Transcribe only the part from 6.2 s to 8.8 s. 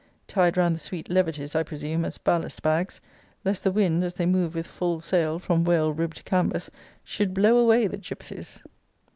canvass, should blow away the gypsies.